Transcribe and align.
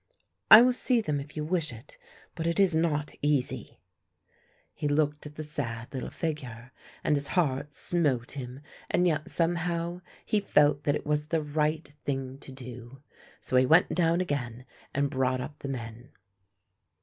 "I 0.49 0.63
will 0.63 0.73
see 0.73 0.99
them 0.99 1.19
if 1.19 1.37
you 1.37 1.43
wish 1.45 1.71
it, 1.71 1.99
but 2.33 2.47
it 2.47 2.59
is 2.59 2.73
not 2.75 3.11
easy." 3.21 3.77
He 4.73 4.87
looked 4.87 5.27
at 5.27 5.35
the 5.35 5.43
sad 5.43 5.93
little 5.93 6.09
figure 6.09 6.71
and 7.03 7.15
his 7.15 7.27
heart 7.27 7.75
smote 7.75 8.31
him 8.31 8.61
and 8.89 9.05
yet 9.05 9.29
somehow 9.29 10.01
he 10.25 10.39
felt 10.39 10.85
that 10.85 10.95
it 10.95 11.05
was 11.05 11.27
the 11.27 11.43
right 11.43 11.87
thing 12.03 12.39
to 12.39 12.51
do, 12.51 13.03
so 13.39 13.55
he 13.57 13.65
went 13.67 13.93
down 13.93 14.21
again 14.21 14.65
and 14.91 15.07
brought 15.11 15.39
up 15.39 15.59
the 15.59 15.67
men. 15.69 16.09